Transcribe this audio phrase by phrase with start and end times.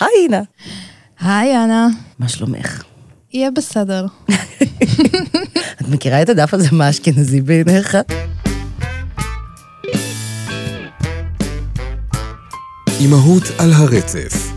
[0.00, 0.42] היי, אינה.
[1.20, 1.88] היי, אנה.
[2.18, 2.82] מה שלומך?
[3.32, 4.06] יהיה בסדר.
[5.80, 7.96] את מכירה את הדף הזה, מה אשכנזי בעיניך?
[13.00, 14.52] אימהות על הרצף.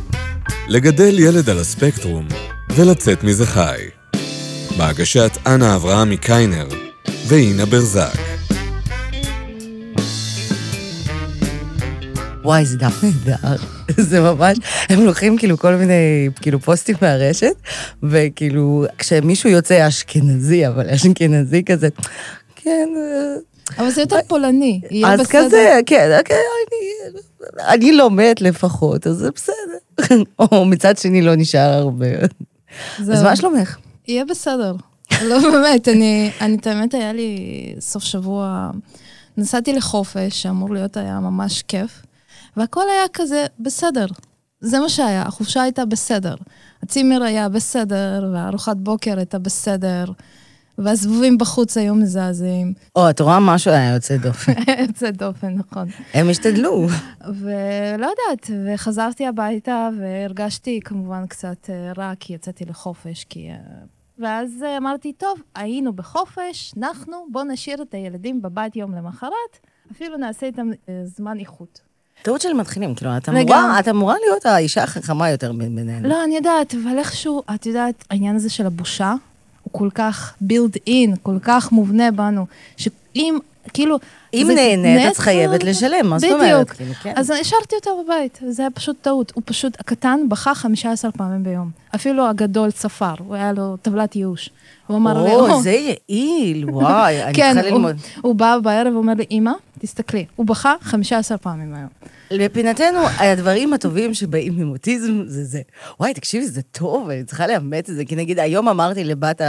[0.68, 2.28] לגדל ילד על הספקטרום
[2.76, 3.82] ולצאת מזה חי.
[4.78, 6.68] בהגשת אנה אברהמי קיינר
[7.28, 8.18] ואינה ברזק.
[12.44, 13.73] וואי, זה דף נהדר.
[14.10, 14.58] זה ממש,
[14.90, 17.54] הם לוקחים כאילו כל מיני, כאילו פוסטים מהרשת,
[18.04, 21.88] וכאילו, כשמישהו יוצא אשכנזי, אבל אשכנזי כזה,
[22.56, 23.36] כן, אה,
[23.78, 25.46] אבל זה יותר פולני, יהיה אז בסדר.
[25.46, 27.20] כזה, כן, כן, אני,
[27.68, 30.24] אני לא מת לפחות, אז זה בסדר.
[30.40, 32.08] או מצד שני לא נשאר הרבה.
[33.00, 33.16] זהו.
[33.16, 33.78] אז מה שלומך?
[34.08, 34.76] יהיה בסדר.
[35.30, 37.38] לא, באמת, אני, אני, את האמת, היה לי
[37.80, 38.70] סוף שבוע,
[39.38, 42.02] נסעתי לחופש, שאמור להיות היה ממש כיף,
[42.58, 44.06] והכל היה כזה בסדר.
[44.60, 46.36] זה מה שהיה, החופשה הייתה בסדר.
[46.84, 50.06] הצימר היה בסדר, והארוחת בוקר הייתה בסדר,
[50.78, 52.74] והזבובים בחוץ היו מזעזעים.
[52.96, 54.54] או, את רואה משהו היה יוצא דופן.
[54.88, 55.88] יוצא דופן, נכון.
[56.14, 56.88] הם השתדלו.
[57.22, 63.50] ולא יודעת, וחזרתי הביתה והרגשתי כמובן קצת אה, רע, כי יצאתי לחופש, כי...
[63.50, 63.56] אה,
[64.20, 69.60] ואז אה, אמרתי, טוב, היינו בחופש, אנחנו, בואו נשאיר את הילדים בבית יום למחרת,
[69.92, 71.93] אפילו נעשה איתם אה, זמן איכות.
[72.22, 73.30] טעות של מתחילים, כאילו, את.
[73.30, 76.10] אמורה, את אמורה להיות האישה החכמה יותר בינינו.
[76.10, 79.14] לא, אני יודעת, אבל איכשהו, את יודעת, העניין הזה של הבושה,
[79.64, 82.46] הוא כל כך build in, כל כך מובנה בנו,
[82.78, 83.38] שאם,
[83.74, 84.00] כאילו...
[84.34, 86.54] אם נהנית, את חייבת לשלם, מה זאת אומרת?
[86.54, 86.70] בדיוק.
[86.70, 87.14] כאילו, כן.
[87.16, 89.32] אז השארתי אותו בבית, זה היה פשוט טעות.
[89.36, 91.72] הוא פשוט, הקטן בכה 15 פעמים ביום.
[91.96, 94.50] אפילו הגדול ספר, הוא היה לו טבלת ייאוש.
[94.88, 95.72] הוא אמר לי, או, זה
[96.10, 97.96] יעיל, וואי, אני כן, צריכה ללמוד.
[98.22, 101.90] הוא בא בערב ואומר לי, אמא, תסתכלי, הוא בכה 15 פעמים היום.
[102.34, 105.62] לפינתנו, הדברים הטובים שבאים עם אוטיזם זה זה.
[106.00, 108.06] וואי, תקשיבי, זה טוב, אני צריכה לאמץ את זה.
[108.06, 109.42] כי נגיד, היום אמרתי לבת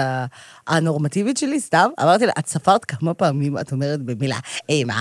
[0.66, 4.38] הנורמטיבית שלי, סתם, אמרתי לה, את ספרת כמה פעמים את אומרת במילה,
[4.70, 4.94] אמא,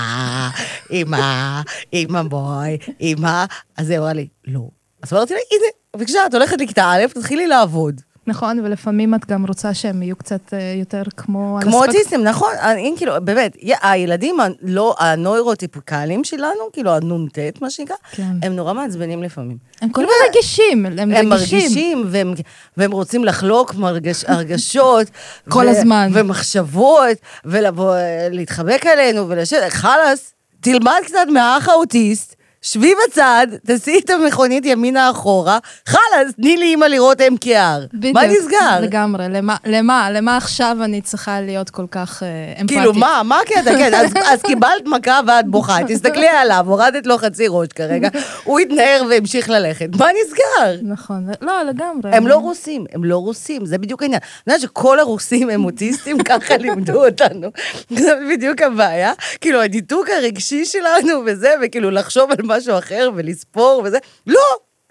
[0.90, 1.60] אמא,
[1.92, 3.44] אמא בואי, אמא.
[3.76, 4.68] אז היא אמרה לי, לא.
[5.02, 5.66] אז אמרתי לה, הנה,
[5.96, 8.00] בבקשה, את הולכת לכיתה א', תתחילי לעבוד.
[8.26, 11.58] נכון, ולפעמים את גם רוצה שהם יהיו קצת אה, יותר כמו...
[11.62, 17.96] כמו הספק- אוטיסטים, נכון, אני כאילו, באמת, הילדים הלא, הנוירוטיפיקליים שלנו, כאילו הנ"ט, מה שנקרא,
[18.10, 18.22] כן.
[18.42, 19.56] הם נורא מעצבנים לפעמים.
[19.80, 21.28] הם כל הזמן רגישים, הם הם רגישים.
[21.28, 22.34] מרגישים, והם,
[22.76, 25.06] והם רוצים לחלוק מרגש, הרגשות.
[25.48, 26.10] כל הזמן.
[26.14, 27.96] ומחשבות, ולבוא,
[28.30, 32.36] להתחבק עלינו ולשבת, חלאס, תלמד קצת מהאח האוטיסט.
[32.64, 37.94] שבי בצד, תעשי את המכונית ימינה אחורה, חלאס, תני לי אימא לראות MKR.
[37.94, 38.80] בדיוק, מה נסגר?
[38.82, 42.28] לגמרי, למה, למה, למה עכשיו אני צריכה להיות כל כך אה,
[42.60, 42.78] אמפתית?
[42.78, 43.78] כאילו, מה, מה הקטע?
[43.78, 48.08] כן, אז, אז קיבלת מכה ואת בוכה, תסתכלי עליו, הורדת לו חצי ראש כרגע,
[48.44, 50.76] הוא התנער והמשיך ללכת, מה נסגר?
[50.82, 52.16] נכון, לא, לגמרי.
[52.16, 54.20] הם לא רוסים, הם לא רוסים, זה בדיוק העניין.
[54.46, 57.48] אני יודעת שכל הרוסים הם אוטיסטים, ככה לימדו אותנו.
[57.90, 59.12] זה בדיוק הבעיה.
[59.40, 64.40] כאילו, הניתוק הרגשי שלנו וזה, וכאילו לחשוב על משהו אחר ולספור וזה, לא!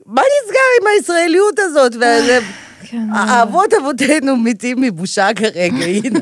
[0.06, 1.96] מה נסגר עם הישראליות הזאת?
[1.96, 2.40] וזה...
[2.85, 6.19] כן, האבות אבותינו מתים מבושה כרגע, הנה.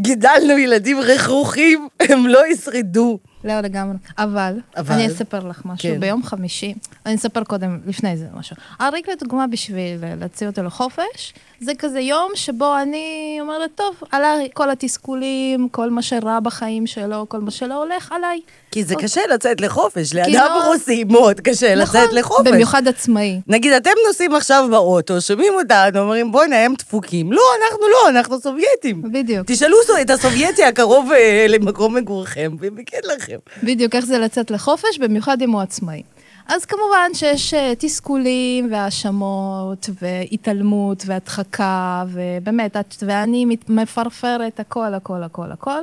[0.00, 3.18] גידלנו ילדים רכרוכים, הם לא ישרדו.
[3.44, 3.96] לא, לגמרי.
[4.18, 4.94] אבל, אבל?
[4.94, 5.88] אני אספר לך משהו.
[5.88, 6.00] כן.
[6.00, 6.74] ביום חמישי,
[7.06, 8.56] אני אספר קודם, לפני זה משהו.
[8.80, 14.70] רק לדוגמה, בשביל להוציא אותו לחופש, זה כזה יום שבו אני אומרת, טוב, עליי כל
[14.70, 18.40] התסכולים, כל מה שרע בחיים שלו, כל מה שלא הולך, עליי.
[18.70, 22.48] כי זה קשה לצאת לחופש, לאדם לא- רוסי מאוד קשה לצאת נכון, לחופש.
[22.52, 23.40] במיוחד עצמאי.
[23.46, 27.32] נגיד, אתם נוסעים עכשיו באוטו, שומעים אותנו, אומרים, בוא'נה, הם דפוקים.
[27.32, 29.02] לא, אנחנו לא, אנחנו סובייטים.
[29.12, 29.46] בדיוק.
[29.46, 33.36] תשאלו את הסובייטי הקרוב אה, למקום מגורכם, והם יגיד לכם.
[33.62, 36.02] בדיוק איך זה לצאת לחופש, במיוחד אם הוא עצמאי.
[36.48, 45.52] אז כמובן שיש אה, תסכולים והאשמות והתעלמות והדחקה, ובאמת, את- ואני מפרפרת הכל, הכל, הכל,
[45.52, 45.80] הכל.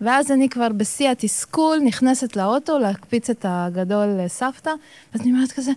[0.00, 4.70] ואז אני כבר בשיא התסכול, נכנסת לאוטו להקפיץ את הגדול לסבתא,
[5.12, 5.72] ואז אני אומרת כזה,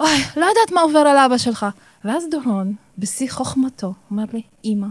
[0.00, 1.66] אוי, לא יודעת מה עובר על אבא שלך.
[2.04, 4.86] ואז דורון, בשיא חוכמתו, אומר לי, אמא,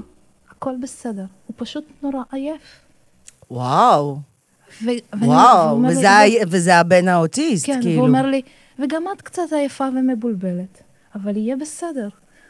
[0.52, 2.62] הכל בסדר, הוא פשוט נורא עייף.
[3.52, 4.18] וואו,
[4.86, 4.90] ו-
[5.26, 7.96] וואו, אומר לי, וזה ה- וזה הבן האוטיסט, כן, כאילו.
[7.96, 8.42] והוא אומר לי,
[8.80, 10.82] וגם את קצת עייפה ומבולבלת,
[11.16, 12.08] אבל יהיה בסדר.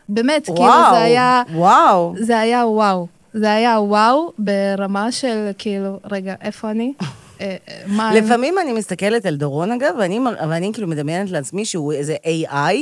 [0.10, 2.14] באמת, כאילו, וואו, זה היה, וואו.
[2.20, 3.08] זה היה וואו.
[3.34, 6.94] זה היה וואו ברמה של כאילו, רגע, איפה אני?
[7.02, 7.06] אה,
[7.42, 7.56] אה,
[7.88, 8.14] מה...
[8.16, 10.20] לפעמים אני מסתכלת על דורון, אגב, ואני,
[10.50, 12.76] ואני כאילו מדמיינת לעצמי שהוא איזה AI,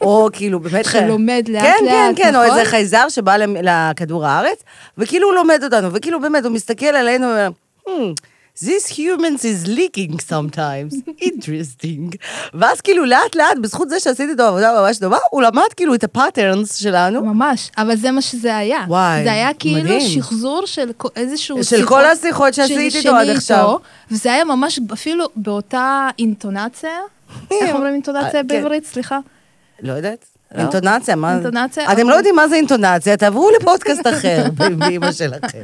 [0.00, 0.84] או כאילו באמת...
[0.84, 2.58] שלומד לאט כן, כן, כן, או נכון?
[2.58, 4.62] איזה חייזר שבא לכדור הארץ,
[4.98, 7.50] וכאילו הוא לומד אותנו, וכאילו באמת, הוא מסתכל עלינו, ואומר,
[7.86, 7.90] "Hmm,
[8.62, 10.94] This humans is leaking sometimes,
[11.28, 12.16] interesting.
[12.54, 16.04] ואז כאילו לאט לאט, בזכות זה שעשיתי איתו עבודה ממש טובה, הוא למד כאילו את
[16.04, 17.24] ה patterns שלנו.
[17.24, 18.84] ממש, אבל זה מה שזה היה.
[18.88, 20.22] וואי, זה היה כאילו מדהים.
[20.22, 23.76] שחזור של איזשהו של כל השיחות שעשיתי איתו עד עכשיו.
[24.10, 26.90] וזה היה ממש אפילו באותה אינטונציה.
[27.50, 28.46] איך אומרים אה, אינטונציה כן.
[28.46, 28.86] בעברית?
[28.86, 29.18] סליחה.
[29.82, 30.33] לא יודעת.
[30.54, 30.60] לא?
[30.60, 31.34] אינטונציה, מה?
[31.34, 34.44] אינטונציה, אתם לא יודעים מה זה אינטונציה, תעברו לפודקאסט אחר,
[34.78, 35.62] באמא שלכם.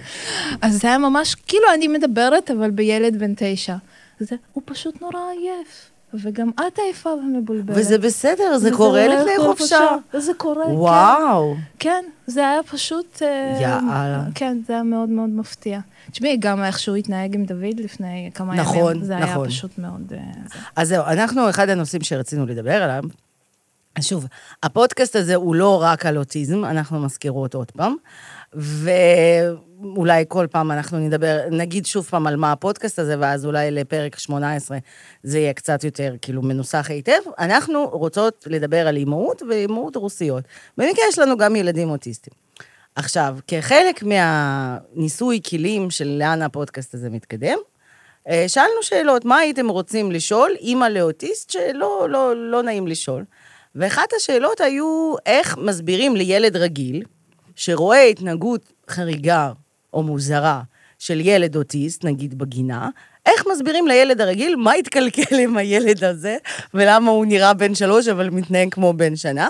[0.62, 3.74] אז זה היה ממש, כאילו אני מדברת, אבל בילד בן תשע.
[4.20, 5.90] זה, הוא פשוט נורא עייף.
[6.14, 7.76] וגם את עייפה ומבולבלת.
[7.76, 9.86] וזה בסדר, זה קורה לא לפני יכול חופשה.
[10.14, 10.70] וזה קורה, כן.
[10.70, 11.54] וואו.
[11.78, 13.22] כן, זה היה פשוט...
[13.22, 14.24] אה, יאללה.
[14.34, 15.80] כן, זה היה מאוד מאוד מפתיע.
[16.10, 19.04] תשמעי, גם איך שהוא התנהג עם דוד לפני כמה נכון, ימים.
[19.04, 19.36] זה נכון.
[19.36, 20.12] היה פשוט מאוד...
[20.12, 20.58] אה, זה.
[20.76, 23.02] אז זהו, אנחנו, אחד הנושאים שרצינו לדבר עליו,
[24.02, 24.26] שוב,
[24.62, 27.94] הפודקאסט הזה הוא לא רק על אוטיזם, אנחנו מזכירות עוד פעם,
[28.52, 34.18] ואולי כל פעם אנחנו נדבר, נגיד שוב פעם על מה הפודקאסט הזה, ואז אולי לפרק
[34.18, 34.78] 18
[35.22, 37.20] זה יהיה קצת יותר כאילו מנוסח היטב.
[37.38, 40.44] אנחנו רוצות לדבר על אימהות ואימהות רוסיות.
[40.78, 42.32] במקרה יש לנו גם ילדים אוטיסטים.
[42.94, 47.58] עכשיו, כחלק מהניסוי כלים של לאן הפודקאסט הזה מתקדם,
[48.28, 53.24] אה, שאלנו שאלות, מה הייתם רוצים לשאול אימא לאוטיסט שלא לא, לא נעים לשאול?
[53.74, 57.02] ואחת השאלות היו, איך מסבירים לילד רגיל,
[57.56, 59.52] שרואה התנהגות חריגה
[59.92, 60.62] או מוזרה
[60.98, 62.88] של ילד אוטיסט, נגיד בגינה,
[63.26, 66.36] איך מסבירים לילד הרגיל מה התקלקל עם הילד הזה,
[66.74, 69.48] ולמה הוא נראה בן שלוש אבל מתנהג כמו בן שנה?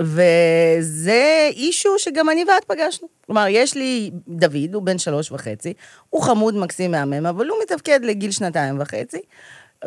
[0.00, 3.08] וזה אישו שגם אני ואת פגשנו.
[3.26, 5.72] כלומר, יש לי דוד, הוא בן שלוש וחצי,
[6.10, 9.20] הוא חמוד, מקסים, מהמם, אבל הוא מתפקד לגיל שנתיים וחצי,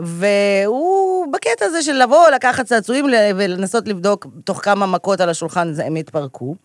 [0.03, 3.05] והוא בקטע הזה של לבוא, לקחת צעצועים
[3.35, 6.55] ולנסות לבדוק תוך כמה מכות על השולחן הם יתפרקו.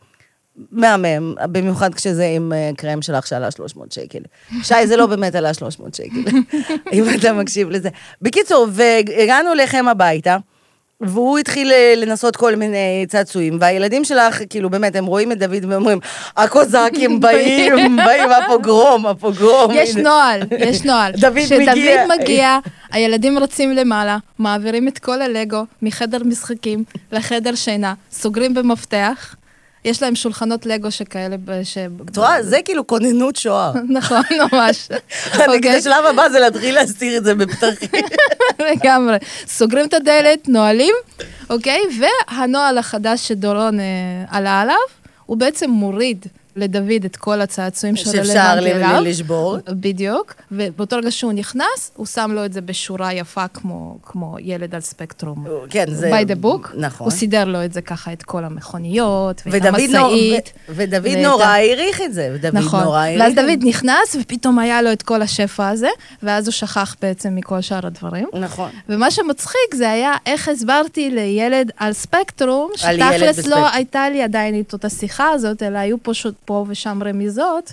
[0.70, 4.18] מהמם, במיוחד כשזה עם אה, קרם שלך שעלה 300 שקל.
[4.62, 6.38] שי, זה לא באמת עלה 300 שקל,
[6.92, 7.88] אם אתה מקשיב לזה.
[8.22, 10.36] בקיצור, והגענו אליכם הביתה,
[11.08, 15.64] והוא התחיל אה, לנסות כל מיני צעצועים, והילדים שלך, כאילו, באמת, הם רואים את דוד
[15.68, 15.98] ואומרים,
[16.36, 19.70] הקוזקים באים, באים, הפוגרום, הפוגרום.
[19.74, 21.12] יש הנה." נוהל, יש נוהל.
[21.20, 21.72] דוד מגיע.
[21.74, 22.58] כשדוד מגיע,
[22.92, 29.34] הילדים רצים למעלה, מעבירים את כל הלגו מחדר משחקים לחדר שינה, סוגרים במפתח.
[29.84, 31.78] יש להם שולחנות לגו שכאלה, ש...
[32.10, 33.72] את רואה, זה כאילו כוננות שואה.
[33.98, 34.22] נכון,
[34.52, 34.88] ממש.
[35.34, 35.76] אני, אוקיי?
[35.76, 37.88] השלב הבא זה להתחיל להסתיר את זה בפתחים.
[38.70, 39.16] לגמרי.
[39.46, 40.94] סוגרים את הדלת, נועלים,
[41.50, 41.80] אוקיי?
[41.98, 43.84] והנוהל החדש שדורון אה,
[44.30, 44.76] עלה עליו,
[45.26, 49.00] הוא בעצם מוריד לדוד את כל הצעצועים שאפשר שרלוונטי ל- אליו.
[49.04, 49.56] לשבור.
[49.68, 54.74] בדיוק, ובאותו רגע שהוא נכנס, הוא שם לו את זה בשורה יפה כמו, כמו ילד
[54.74, 55.46] על ספקטרום.
[55.70, 56.10] כן, זה...
[56.20, 56.68] by the book.
[56.76, 57.04] נכון.
[57.04, 60.52] הוא סידר לו את זה ככה, את כל המכוניות, ואת ודוד נור- המשאית.
[60.68, 62.82] ו- ודוד ואת נורא העריך את זה, ודוד נכון.
[62.82, 63.42] נורא העריך ואז את זה.
[63.42, 65.88] דוד נכנס, ופתאום היה לו את כל השפע הזה,
[66.22, 68.26] ואז הוא שכח בעצם מכל שאר הדברים.
[68.40, 68.70] נכון.
[68.88, 73.46] ומה שמצחיק זה היה איך הסברתי לילד על ספקטרום, שתכלס.
[73.46, 77.72] לא הייתה לי עדיין איתו את השיחה הזאת, אלא היו פשוט פה ושם רמיזות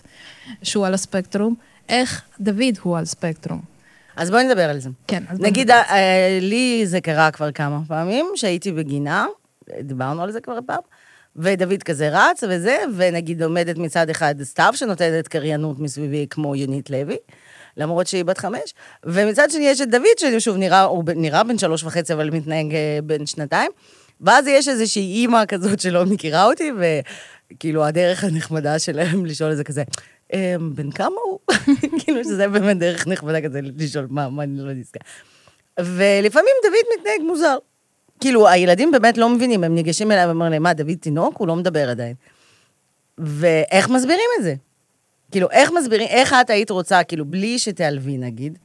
[0.63, 1.55] שהוא על הספקטרום,
[1.89, 3.61] איך דוד הוא על ספקטרום.
[4.15, 4.89] אז בואי נדבר על זה.
[5.07, 9.25] כן, אז בוא נגיד, אה, לי זה קרה כבר כמה פעמים, שהייתי בגינה,
[9.79, 10.81] דיברנו על זה כבר פעם,
[11.35, 17.17] ודוד כזה רץ וזה, ונגיד עומדת מצד אחד סתיו, שנותנת קריינות מסביבי כמו יונית לוי,
[17.77, 21.83] למרות שהיא בת חמש, ומצד שני יש את דוד, ששוב נראה, הוא נראה בן שלוש
[21.83, 23.71] וחצי, אבל מתנהג אה, בן שנתיים,
[24.21, 26.71] ואז יש איזושהי אימא כזאת שלא מכירה אותי,
[27.53, 29.83] וכאילו הדרך הנחמדה שלהם לשאול את זה כזה,
[30.33, 30.39] "אמ,
[30.75, 31.39] בן כמה הוא?
[31.99, 34.99] כאילו שזה באמת דרך נחמדה כזה לשאול מה, מה אני לא נזכר.
[35.79, 37.57] ולפעמים דוד מתנהג מוזר.
[38.19, 41.37] כאילו, הילדים באמת לא מבינים, הם ניגשים אליי ואומרים להם, מה, דוד תינוק?
[41.37, 42.13] הוא לא מדבר עדיין.
[43.17, 44.55] ואיך מסבירים את זה?
[45.31, 48.57] כאילו, איך מסבירים, איך את היית רוצה, כאילו, בלי שתיעלבי נגיד.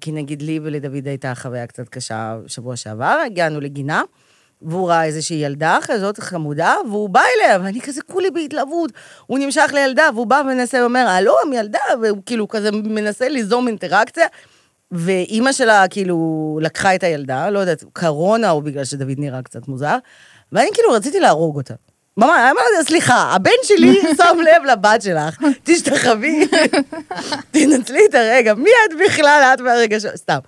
[0.00, 4.02] כי נגיד לי ולדוד הייתה חוויה קצת קשה שבוע שעבר, הגענו לגינה,
[4.62, 8.92] והוא ראה איזושהי ילדה כזאת חמודה, והוא בא אליה, ואני כזה כולי בהתלהבות.
[9.26, 13.68] הוא נמשך לילדה, והוא בא ומנסה, ואומר, הלו, הם ילדה, והוא כאילו כזה מנסה ליזום
[13.68, 14.26] אינטראקציה,
[14.90, 19.96] ואימא שלה כאילו לקחה את הילדה, לא יודעת, קורונה או בגלל שדוד נראה קצת מוזר,
[20.52, 21.74] ואני כאילו רציתי להרוג אותה.
[22.16, 26.48] ממש, אמרתי, סליחה, הבן שלי שם לב לבת שלך, תשתחווי,
[27.50, 30.06] תנצלי את הרגע, מי את בכלל, את והרגע ש...
[30.16, 30.38] סתם.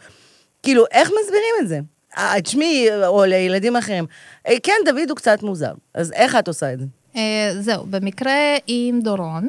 [0.62, 1.80] כאילו, איך מסבירים את זה?
[2.18, 4.06] אה, תשמעי, או לילדים אחרים.
[4.48, 6.86] אה, כן, דוד הוא קצת מוזר, אז איך את עושה את זה?
[7.16, 8.32] אה, זהו, במקרה
[8.66, 9.48] עם דורון,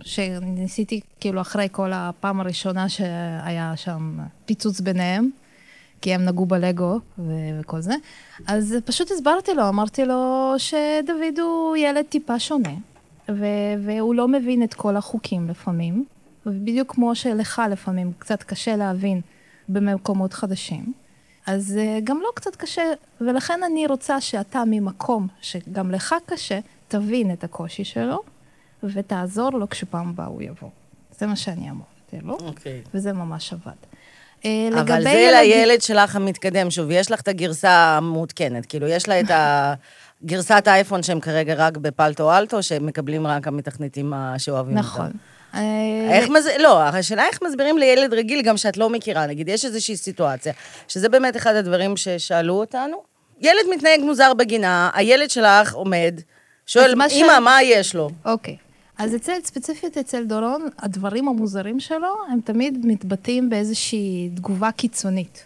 [0.00, 5.30] שניסיתי, כאילו, אחרי כל הפעם הראשונה שהיה שם פיצוץ ביניהם,
[6.00, 7.94] כי הם נגעו בלגו וכל זה,
[8.46, 12.74] אז פשוט הסברתי לו, אמרתי לו שדוד הוא ילד טיפה שונה,
[13.84, 16.04] והוא לא מבין את כל החוקים לפעמים,
[16.46, 19.20] ובדיוק כמו שלך לפעמים קצת קשה להבין
[19.68, 20.92] במקומות חדשים,
[21.46, 22.82] אז אה, גם לא קצת קשה,
[23.20, 26.58] ולכן אני רוצה שאתה ממקום שגם לך קשה,
[26.88, 28.22] תבין את הקושי שלו,
[28.82, 30.68] ותעזור לו כשפעם הבאה הוא יבוא.
[31.18, 32.82] זה מה שאני אמרתי לו, אוקיי.
[32.94, 33.72] וזה ממש עבד.
[34.44, 36.70] אה, אבל זה ילדים- לילד שלך המתקדם.
[36.70, 38.66] שוב, יש לך את הגרסה המעודכנת.
[38.66, 39.74] כאילו, יש לה את ה...
[40.26, 44.86] גרסת האייפון שהם כרגע רק בפלטו אלטו, שמקבלים רק המתכנתים שאוהבים אותם.
[44.88, 45.10] נכון.
[45.54, 45.60] אה,
[46.10, 46.48] איך מז...
[46.58, 49.26] לא, השאלה איך מסבירים לילד רגיל גם שאת לא מכירה.
[49.26, 50.52] נגיד, יש איזושהי סיטואציה,
[50.88, 53.02] שזה באמת אחד הדברים ששאלו אותנו.
[53.40, 56.20] ילד מתנהג מוזר בגינה, הילד שלך עומד,
[56.66, 58.10] שואל, אמא, מה יש לו?
[58.24, 58.56] אוקיי.
[58.98, 65.44] אז אצל, ספציפית אצל דורון, הדברים המוזרים שלו, הם תמיד מתבטאים באיזושהי תגובה קיצונית.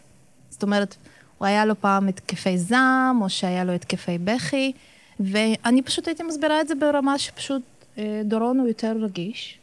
[0.50, 0.94] זאת אומרת,
[1.38, 4.72] הוא היה לו פעם התקפי זעם, או שהיה לו התקפי בכי,
[5.20, 7.62] ואני פשוט הייתי מסבירה את זה ברמה שפשוט
[7.98, 9.58] אה, דורון הוא יותר רגיש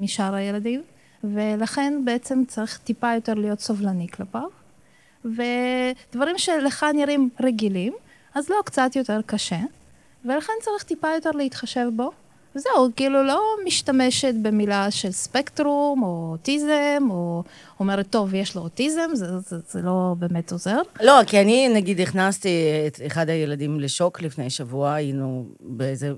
[0.00, 0.82] משאר הילדים,
[1.24, 4.48] ולכן בעצם צריך טיפה יותר להיות סובלני כלפיו.
[5.24, 7.92] ודברים שלך נראים רגילים,
[8.34, 9.60] אז לא קצת יותר קשה,
[10.24, 12.10] ולכן צריך טיפה יותר להתחשב בו.
[12.56, 17.42] וזהו, כאילו לא משתמשת במילה של ספקטרום, או אוטיזם, או
[17.80, 20.80] אומרת, טוב, יש לו אוטיזם, זה, זה, זה לא באמת עוזר.
[21.00, 22.48] לא, כי אני, נגיד, הכנסתי
[22.86, 26.12] את אחד הילדים לשוק לפני שבוע, היינו באיזה...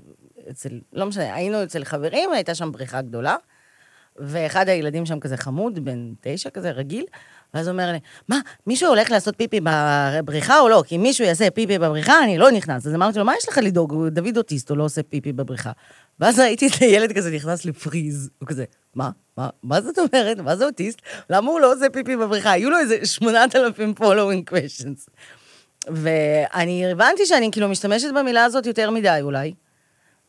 [0.49, 0.79] אצל...
[0.93, 3.35] לא משנה, היינו אצל חברים, הייתה שם בריכה גדולה,
[4.17, 7.05] ואחד הילדים שם כזה חמוד, בן תשע כזה, רגיל,
[7.53, 7.99] ואז הוא אומר לי,
[8.29, 10.83] מה, מישהו הולך לעשות פיפי בבריכה או לא?
[10.87, 12.87] כי אם מישהו יעשה פיפי בבריכה, אני לא נכנס.
[12.87, 14.07] אז אמרתי לו, מה יש לך לדאוג?
[14.07, 15.71] דוד אוטיסט, הוא לא עושה פיפי בבריכה.
[16.19, 18.65] ואז ראיתי את הילד כזה נכנס לפריז, הוא כזה,
[18.95, 19.09] מה?
[19.37, 20.39] מה, מה זאת אומרת?
[20.39, 21.01] מה זה אוטיסט?
[21.29, 22.51] למה הוא לא עושה פיפי בבריכה?
[22.51, 25.09] היו לו איזה 8,000 following questions.
[25.87, 29.53] ואני הבנתי שאני כאילו משתמשת במילה הזאת יותר מדי אולי.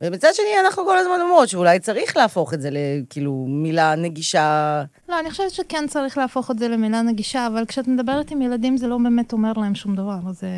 [0.03, 4.83] ומצד שני, אנחנו כל הזמן אומרות שאולי צריך להפוך את זה לכאילו מילה נגישה.
[5.09, 8.77] לא, אני חושבת שכן צריך להפוך את זה למילה נגישה, אבל כשאת מדברת עם ילדים
[8.77, 10.49] זה לא באמת אומר להם שום דבר, אז זה...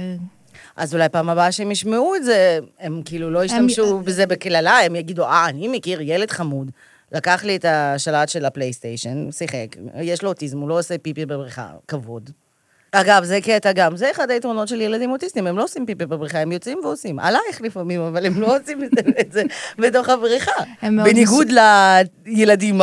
[0.76, 4.96] אז אולי פעם הבאה שהם ישמעו את זה, הם כאילו לא ישתמשו בזה בקללה, הם
[4.96, 6.70] יגידו, אה, אני מכיר ילד חמוד,
[7.12, 11.68] לקח לי את השלט של הפלייסטיישן, שיחק, יש לו אוטיזם, הוא לא עושה פיפי בבריכה,
[11.88, 12.30] כבוד.
[13.00, 16.38] אגב, זה קטע גם, זה אחד היתרונות של ילדים אוטיסטים, הם לא עושים פיפי בבריכה,
[16.38, 17.18] הם יוצאים ועושים.
[17.18, 18.78] עלייך לפעמים, אבל הם לא עושים
[19.20, 19.42] את זה-
[19.78, 20.52] בתוך הבריכה.
[20.82, 21.48] בניגוד
[22.26, 22.80] לילדים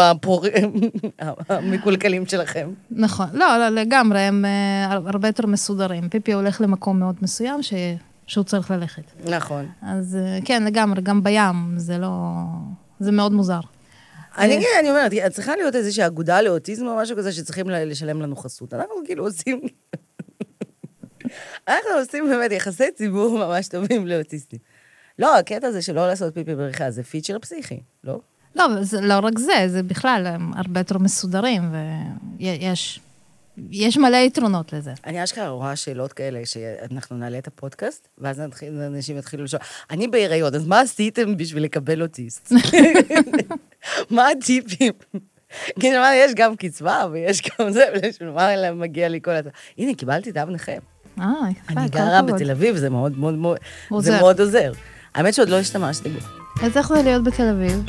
[1.50, 2.70] המקולקלים שלכם.
[2.91, 3.27] נכון.
[3.34, 6.10] לא, לא, לגמרי, הם אה, הרבה יותר מסודרים.
[6.10, 7.74] פיפי הולך למקום מאוד מסוים ש...
[8.27, 9.03] שהוא צריך ללכת.
[9.30, 9.65] נכון.
[9.82, 12.10] אז אה, כן, לגמרי, גם בים, זה לא...
[13.00, 13.60] זה מאוד מוזר.
[14.38, 18.36] אני כן, אני אומרת, צריכה להיות איזושהי אגודה לאוטיזם או משהו כזה שצריכים לשלם לנו
[18.36, 18.74] חסות.
[18.74, 19.62] אנחנו כאילו עושים...
[21.68, 24.60] אנחנו עושים באמת יחסי ציבור ממש טובים לאוטיסטים.
[25.20, 28.20] לא, הקטע הזה של לא לעשות פיפי בריכה, זה פיצ'ר פסיכי, לא?
[28.56, 31.62] לא, זה לא רק זה, זה בכלל, הם הרבה יותר מסודרים,
[32.40, 33.00] ויש
[33.72, 34.93] יש מלא יתרונות לזה.
[35.05, 38.41] אני אשכרה רואה שאלות כאלה, שאנחנו נעלה את הפודקאסט, ואז
[38.88, 42.51] אנשים יתחילו לשאול, אני בהיריון, אז מה עשיתם בשביל לקבל אוטיסט?
[44.10, 44.93] מה הטיפים?
[45.79, 49.39] כאילו, מה, יש גם קצבה ויש גם זה, בשביל מה מגיע לי כל ה...
[49.77, 50.72] הנה, קיבלתי תו נכה.
[51.20, 52.22] אה, יפה, אני גרה.
[52.22, 53.58] בתל אביב, זה מאוד מאוד מאוד...
[53.89, 54.20] זה עוזר.
[54.20, 54.72] מאוד עוזר.
[55.15, 56.20] האמת שעוד לא השתמשתי בו.
[56.65, 57.86] אז איך זה להיות בתל אביב?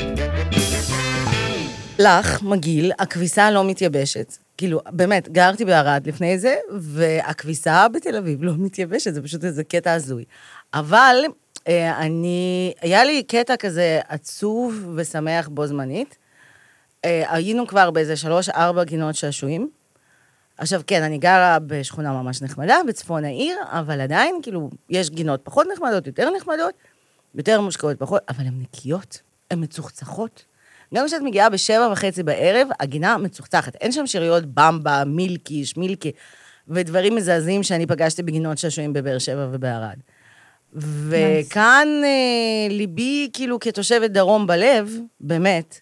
[1.98, 4.36] לך, מגעיל, הכביסה לא מתייבשת.
[4.62, 9.92] כאילו, באמת, גרתי בערד לפני זה, והכביסה בתל אביב לא מתייבשת, זה פשוט איזה קטע
[9.92, 10.24] הזוי.
[10.74, 11.16] אבל
[11.68, 16.18] אה, אני, היה לי קטע כזה עצוב ושמח בו זמנית.
[17.04, 19.70] אה, היינו כבר באיזה שלוש-ארבע גינות שעשועים.
[20.58, 25.66] עכשיו, כן, אני גרה בשכונה ממש נחמדה, בצפון העיר, אבל עדיין, כאילו, יש גינות פחות
[25.72, 26.74] נחמדות, יותר נחמדות,
[27.34, 30.44] יותר מושקעות פחות, אבל הן נקיות, הן מצוחצחות.
[30.94, 33.74] גם כשאת מגיעה בשבע וחצי בערב, הגינה מצוחצחת.
[33.74, 36.12] אין שם שאריות במבה, מילקי, שמילקי,
[36.68, 39.96] ודברים מזעזעים שאני פגשתי בגינות שעשועים בבאר שבע ובערד.
[40.74, 45.80] וכאן אה, ליבי, כאילו, כתושבת דרום בלב, באמת,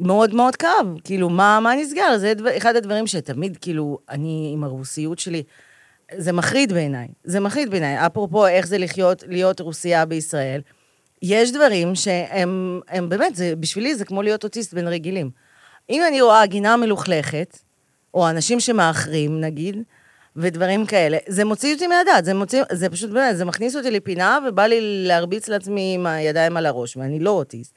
[0.00, 0.86] מאוד מאוד כאב.
[1.04, 2.18] כאילו, מה, מה נסגר?
[2.18, 5.42] זה דבר, אחד הדברים שתמיד, כאילו, אני עם הרוסיות שלי,
[6.16, 7.08] זה מחריד בעיניי.
[7.24, 8.06] זה מחריד בעיניי.
[8.06, 10.60] אפרופו איך זה לחיות, להיות רוסייה בישראל,
[11.22, 15.30] יש דברים שהם הם באמת, זה, בשבילי זה כמו להיות אוטיסט בין רגילים.
[15.90, 17.58] אם אני רואה גינה מלוכלכת,
[18.14, 19.76] או אנשים שמאחרים, נגיד,
[20.36, 24.38] ודברים כאלה, זה מוציא אותי מהדעת, זה מוציא, זה פשוט באמת, זה מכניס אותי לפינה,
[24.48, 27.74] ובא לי להרביץ לעצמי עם הידיים על הראש, ואני לא אוטיסט.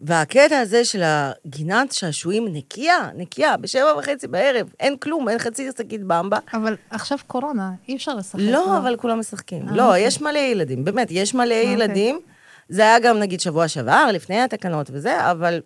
[0.00, 6.04] והקטע הזה של הגינת שעשועים נקייה, נקייה, בשבע וחצי בערב, אין כלום, אין חצי שקית
[6.04, 6.38] במבה.
[6.52, 8.40] אבל עכשיו קורונה, אי אפשר לשחק.
[8.42, 9.68] לא, אבל כולם משחקים.
[9.68, 10.02] אה, לא, אוקיי.
[10.02, 11.72] יש מלא ילדים, באמת, יש מלא אוקיי.
[11.72, 12.20] ילדים.
[12.68, 15.60] זה היה גם, נגיד, שבוע שעבר, לפני התקנות וזה, אבל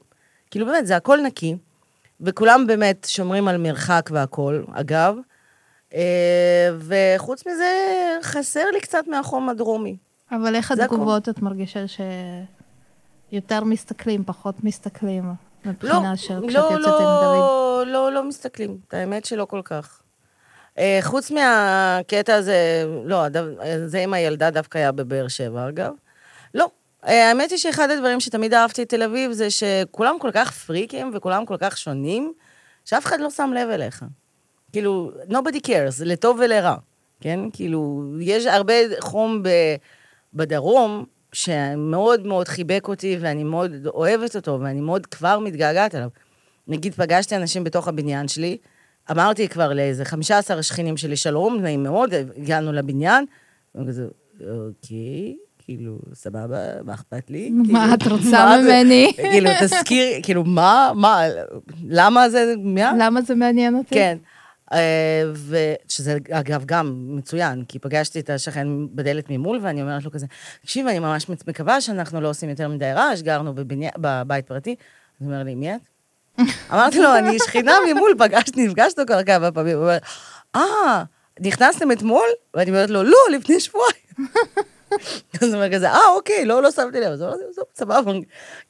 [0.51, 1.57] כאילו, באמת, זה הכל נקי.
[2.21, 5.17] וכולם באמת שומרים על מרחק והכול, אגב.
[5.95, 7.73] אה, וחוץ מזה,
[8.23, 9.97] חסר לי קצת מהחום הדרומי.
[10.33, 10.95] אבל איך זה הכל.
[10.95, 11.81] התגובות את מרגישה
[13.33, 15.25] שיותר מסתכלים, פחות מסתכלים,
[15.65, 17.37] מבחינה של כשאת לא, יוצאת עם דוד?
[17.39, 18.79] לא, לא, לא מסתכלים.
[18.89, 20.01] את האמת שלא כל כך.
[20.79, 23.47] אה, חוץ מהקטע הזה, לא, הדו-
[23.87, 25.93] זה עם הילדה דווקא היה בבאר שבע, אגב.
[26.55, 26.71] לא.
[27.07, 31.11] אה, האמת היא שאחד הדברים שתמיד אהבתי את תל אביב זה שכולם כל כך פריקים
[31.15, 32.33] וכולם כל כך שונים,
[32.85, 34.05] שאף אחד לא שם לב אליך.
[34.73, 36.77] כאילו, nobody cares, לטוב ולרע,
[37.21, 37.41] כן?
[37.53, 39.49] כאילו, יש הרבה חום ב,
[40.35, 46.09] בדרום, שמאוד מאוד חיבק אותי, ואני מאוד אוהבת אותו, ואני מאוד כבר מתגעגעת אליו.
[46.69, 48.57] נגיד, פגשתי אנשים בתוך הבניין שלי,
[49.11, 53.25] אמרתי כבר לאיזה 15 שכנים שלי, שלום, נעים מאוד, הגענו לבניין,
[53.75, 54.07] וכזה,
[54.41, 57.51] אוקיי, כאילו, סבבה, מה אכפת לי?
[57.51, 59.13] מה כאילו, את רוצה ממני?
[59.17, 61.23] כאילו, תזכיר, כאילו, מה, מה,
[61.89, 62.93] למה זה, מה?
[62.99, 63.95] למה זה מעניין אותי?
[63.95, 64.19] כן.
[64.73, 70.27] אה, ושזה, אגב, גם מצוין, כי פגשתי את השכן בדלת ממול, ואני אומרת לו כזה,
[70.63, 73.89] תקשיב, אני ממש מקווה שאנחנו לא עושים יותר מדי רעש, גרנו בבני...
[73.99, 74.75] בבית פרטי.
[75.19, 75.81] הוא אומר לי, מי את?
[76.73, 79.77] אמרתי לו, אני שכינה ממול, פגשתי, נפגשנו כבר כמה פעמים.
[79.77, 79.99] הוא אומר,
[80.57, 81.05] אה,
[81.41, 82.27] נכנסתם אתמול?
[82.55, 84.03] ואני אומרת לו, לא, לפני שבועיים.
[85.43, 87.13] אז הוא אומר כזה, אה, אוקיי, לא, לא שמתי לב.
[87.13, 88.13] אז אמרתי, "טוב, סבבה.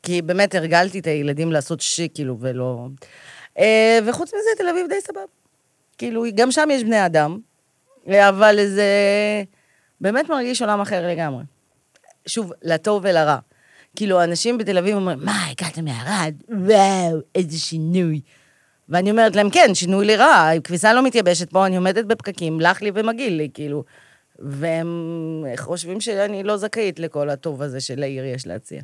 [0.02, 2.86] כי באמת הרגלתי את הילדים לעשות שיק, כאילו, ולא...
[3.58, 5.20] אה, וחוץ מזה, תל אביב די סבבה.
[5.98, 7.38] כאילו, גם שם יש בני אדם,
[8.08, 8.92] אבל זה
[10.00, 11.42] באמת מרגיש עולם אחר לגמרי.
[12.26, 13.38] שוב, לטוב ולרע.
[13.96, 16.34] כאילו, אנשים בתל אביב אומרים, מה, הגעת מערד?
[16.48, 18.20] וואו, איזה שינוי.
[18.88, 22.90] ואני אומרת להם, כן, שינוי לרעה, כביסה לא מתייבשת פה, אני עומדת בפקקים, לח לי
[22.94, 23.84] ומגעיל לי, כאילו.
[24.42, 28.82] והם חושבים שאני לא זכאית לכל הטוב הזה שלעיר יש להציע.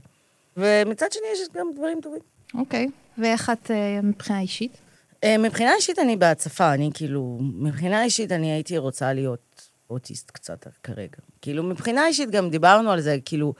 [0.56, 2.20] ומצד שני, יש גם דברים טובים.
[2.54, 2.88] אוקיי.
[3.18, 4.76] ואיך את אה, מבחינה אישית?
[5.24, 10.66] אה, מבחינה אישית אני בהצפה, אני כאילו, מבחינה אישית אני הייתי רוצה להיות אוטיסט קצת
[10.82, 11.18] כרגע.
[11.42, 13.54] כאילו, מבחינה אישית גם דיברנו על זה, כאילו,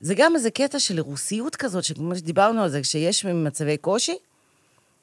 [0.00, 4.16] זה גם איזה קטע של רוסיות כזאת, שכמו שדיברנו על זה, כשיש מצבי קושי,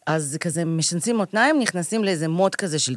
[0.08, 2.96] אז זה כזה משנסים מותניים, נכנסים לאיזה מוט כזה של,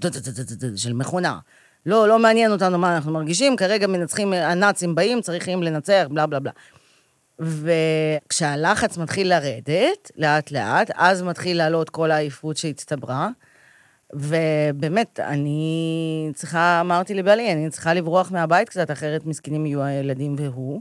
[0.77, 1.39] של מכונה.
[1.87, 6.41] לא, לא מעניין אותנו מה אנחנו מרגישים, כרגע מנצחים, הנאצים באים, צריכים לנצח, בלה בלה
[6.41, 6.53] בלה.
[7.39, 13.29] וכשהלחץ מתחיל לרדת, לאט-לאט, אז מתחיל לעלות כל העייפות שהצטברה.
[14.13, 20.81] ובאמת, אני צריכה, אמרתי לבעלי, אני צריכה לברוח מהבית קצת, אחרת מסכנים יהיו הילדים והוא.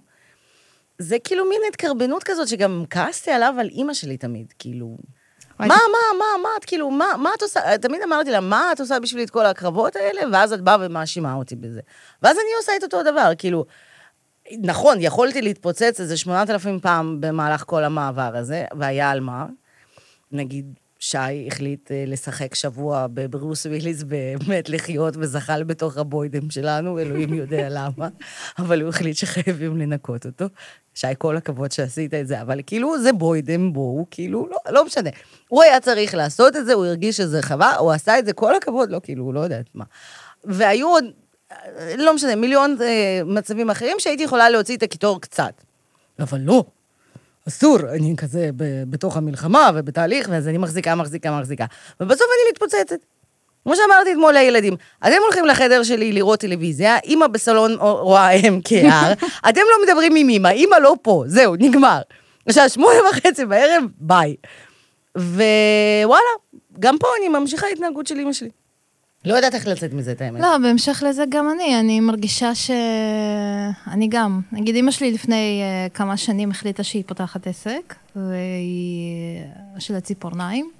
[0.98, 4.98] זה כאילו מין התקרבנות כזאת, שגם כעסתי עליו, על אימא שלי תמיד, כאילו...
[5.60, 7.78] מה, מה, מה, מה את כאילו, מה, מה את עושה?
[7.78, 10.22] תמיד אמרתי לה, מה את עושה בשבילי את כל הקרבות האלה?
[10.32, 11.82] ואז את באה ומאשימה אותי בזה.
[12.24, 13.66] ואז אני עושה את אותו דבר, כאילו,
[14.62, 19.46] נכון, יכולתי להתפוצץ איזה 8,000 פעם במהלך כל המעבר הזה, והיה על מה.
[20.32, 27.34] נגיד, שי החליט אה, לשחק שבוע בברוס וויליס באמת לחיות וזחל בתוך הבוידם שלנו, אלוהים
[27.34, 28.08] יודע למה,
[28.60, 30.46] אבל הוא החליט שחייבים לנקות אותו.
[30.94, 35.10] שי, כל הכבוד שעשית את זה, אבל כאילו זה בוידם, בואו, כאילו, לא, לא משנה.
[35.48, 38.56] הוא היה צריך לעשות את זה, הוא הרגיש שזה חווה, הוא עשה את זה, כל
[38.56, 39.86] הכבוד, לא, כאילו, לא יודעת מה.
[40.44, 41.06] והיו עוד,
[41.52, 45.64] אה, לא משנה, מיליון אה, מצבים אחרים שהייתי יכולה להוציא את הקיטור קצת.
[46.20, 46.64] אבל לא,
[47.48, 51.66] אסור, אני כזה ב- בתוך המלחמה ובתהליך, ואז אני מחזיקה, מחזיקה, מחזיקה.
[52.00, 53.00] ובסוף אני מתפוצצת.
[53.64, 58.30] כמו שאמרתי אתמול לילדים, אתם הולכים לחדר שלי לראות טלוויזיה, אמא בסלון רואה
[58.64, 59.14] כהר,
[59.50, 62.02] אתם לא מדברים עם אמא, אמא לא פה, זהו, נגמר.
[62.48, 64.36] עכשיו, שמונה וחצי בערב, ביי.
[65.18, 66.22] ווואלה,
[66.80, 68.50] גם פה אני ממשיכה התנהגות של אמא שלי.
[69.28, 70.42] לא יודעת איך לצאת מזה, את האמת.
[70.42, 72.72] לא, בהמשך לזה גם אני, אני מרגישה ש...
[73.88, 74.42] אני גם.
[74.52, 79.42] נגיד, אמא שלי לפני uh, כמה שנים החליטה שהיא פותחת עסק, והיא...
[79.80, 80.72] של הציפורניים,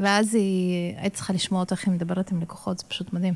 [0.00, 0.94] ואז היא...
[0.96, 3.34] היית צריכה לשמוע אותה איך היא מדברת עם לקוחות, זה פשוט מדהים.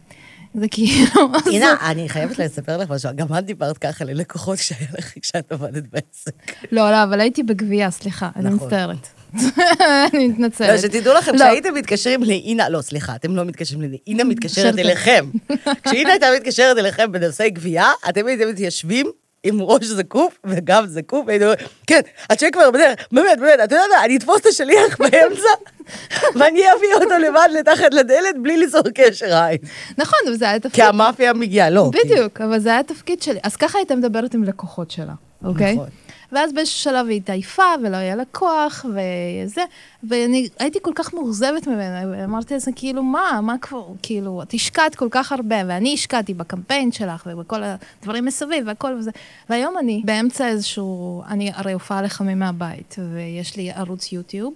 [0.55, 1.21] זה כאילו...
[1.53, 5.85] הנה, אני חייבת לספר לך משהו, גם את דיברת ככה ללקוחות כשהיה לך, כשאת עבדת
[5.93, 6.53] בעסק.
[6.73, 8.67] לא, לא, אבל הייתי בגבייה, סליחה, אני נכון.
[8.67, 9.22] מצטערת.
[10.15, 10.81] אני לא, מתנצלת.
[10.81, 11.37] שתדעו לכם, לא.
[11.37, 14.79] כשהייתם מתקשרים לאינה, לא, סליחה, אתם לא מתקשרים לאינה, אינה מתקשרת.
[14.79, 15.27] אליכם.
[15.85, 19.07] כשאינה הייתה מתקשרת אליכם בנושאי גבייה, אתם הייתם מתיישבים
[19.45, 24.05] עם ראש זקוף וגב זקוף, והייתם אומרים, כן, הצ'ק כבר בדרך, באמת, באמת, אתה יודע,
[24.05, 25.51] אני אתפוס את השליח באמצע,
[26.39, 29.59] ואני אביא אותו לבד לתחת לדלת בלי ליצור קשר עין.
[29.99, 30.75] נכון, אבל זה היה תפקיד.
[30.75, 31.91] כי המאפיה מגיעה, לא.
[32.05, 33.39] בדיוק, אבל זה היה התפקיד שלי.
[33.43, 35.15] אז ככה הייתה מדברת עם לקוחות שלה,
[35.45, 35.75] אוקיי?
[35.75, 35.89] נכון.
[36.33, 39.63] ואז באיזשהו שלב היא התעייפה, ולא היה לה כוח, וזה,
[40.03, 44.95] ואני הייתי כל כך מאוכזבת ממנה, ואמרתי לזה, כאילו, מה, מה כבר, כאילו, את השקעת
[44.95, 49.11] כל כך הרבה, ואני השקעתי בקמפיין שלך, ובכל הדברים מסביב, והכל וזה.
[49.51, 54.55] והיום אני באמצע איזשהו, אני הרי הופעה לחמים מהבית, ויש לי ערוץ יוטיוב,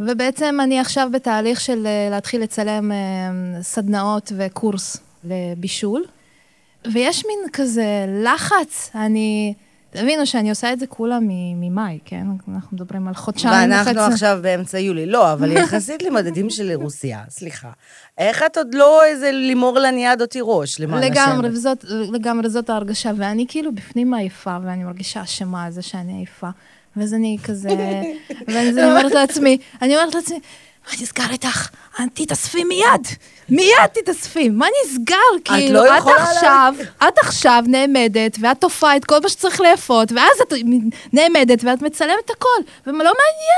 [0.00, 2.96] ובעצם אני עכשיו בתהליך של אה, להתחיל לצלם אה,
[3.62, 6.04] סדנאות וקורס לבישול,
[6.92, 9.54] ויש מין כזה לחץ, אני...
[9.96, 11.18] תבינו שאני עושה את זה כולה
[11.56, 12.26] ממאי, כן?
[12.54, 13.90] אנחנו מדברים על חודשיים וחצי.
[13.90, 15.06] ואנחנו עכשיו באמצע יולי.
[15.06, 17.70] לא, אבל יחסית למדדים של רוסיה, סליחה.
[18.18, 21.12] איך את עוד לא איזה לימור לניאד או תירוש, למען השם?
[21.12, 26.12] לגמרי, וזאת, לגמרי זאת ההרגשה, ואני כאילו בפנים עייפה, ואני מרגישה אשמה על זה שאני
[26.12, 26.48] עייפה.
[26.96, 27.68] ואז אני כזה,
[28.48, 30.40] ואז אני אומרת לעצמי, אני אומרת לעצמי,
[30.86, 31.70] מה נסגר איתך?
[32.14, 33.06] תתאספי מיד,
[33.48, 35.14] מיד תתאספי, מה נסגר?
[35.44, 36.74] כאילו, לא את עכשיו,
[37.08, 40.52] את עכשיו נעמדת, ואת תופעה את כל מה שצריך לאפות, ואז את
[41.12, 42.48] נעמדת ואת מצלמת הכל,
[42.86, 43.12] ולא מעניין